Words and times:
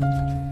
Música 0.00 0.49